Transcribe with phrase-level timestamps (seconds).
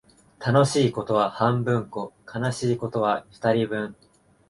[0.39, 3.95] 楽しいことは半分こ、悲しいことは二人分